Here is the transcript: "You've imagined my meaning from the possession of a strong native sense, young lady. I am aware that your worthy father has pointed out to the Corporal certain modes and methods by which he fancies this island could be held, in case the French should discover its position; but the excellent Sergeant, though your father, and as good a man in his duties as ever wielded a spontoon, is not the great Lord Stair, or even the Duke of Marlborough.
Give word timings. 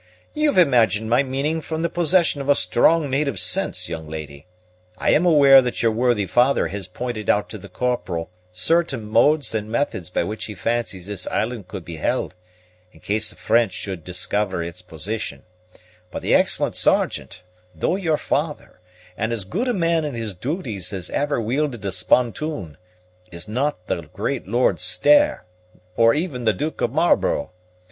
"You've 0.33 0.57
imagined 0.57 1.11
my 1.11 1.21
meaning 1.21 1.61
from 1.61 1.83
the 1.83 1.87
possession 1.89 2.41
of 2.41 2.49
a 2.49 2.55
strong 2.55 3.07
native 3.07 3.39
sense, 3.39 3.87
young 3.87 4.07
lady. 4.07 4.47
I 4.97 5.11
am 5.11 5.27
aware 5.27 5.61
that 5.61 5.83
your 5.83 5.91
worthy 5.91 6.25
father 6.25 6.69
has 6.69 6.87
pointed 6.87 7.29
out 7.29 7.49
to 7.51 7.59
the 7.59 7.69
Corporal 7.69 8.31
certain 8.51 9.05
modes 9.07 9.53
and 9.53 9.69
methods 9.71 10.09
by 10.09 10.23
which 10.23 10.45
he 10.45 10.55
fancies 10.55 11.05
this 11.05 11.27
island 11.27 11.67
could 11.67 11.85
be 11.85 11.97
held, 11.97 12.33
in 12.91 12.99
case 12.99 13.29
the 13.29 13.35
French 13.35 13.73
should 13.73 14.03
discover 14.03 14.63
its 14.63 14.81
position; 14.81 15.43
but 16.09 16.23
the 16.23 16.33
excellent 16.33 16.75
Sergeant, 16.75 17.43
though 17.75 17.95
your 17.95 18.17
father, 18.17 18.79
and 19.15 19.31
as 19.31 19.45
good 19.45 19.67
a 19.67 19.71
man 19.71 20.03
in 20.03 20.15
his 20.15 20.33
duties 20.33 20.91
as 20.93 21.11
ever 21.11 21.39
wielded 21.39 21.85
a 21.85 21.91
spontoon, 21.91 22.75
is 23.31 23.47
not 23.47 23.85
the 23.85 24.01
great 24.01 24.47
Lord 24.47 24.79
Stair, 24.79 25.45
or 25.95 26.15
even 26.15 26.45
the 26.45 26.53
Duke 26.53 26.81
of 26.81 26.91
Marlborough. 26.91 27.51